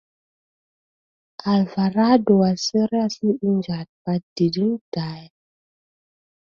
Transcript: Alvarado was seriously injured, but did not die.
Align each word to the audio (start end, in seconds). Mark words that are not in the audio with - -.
Alvarado 1.45 2.37
was 2.37 2.69
seriously 2.71 3.37
injured, 3.43 3.85
but 4.03 4.23
did 4.35 4.57
not 4.57 4.81
die. 4.91 5.29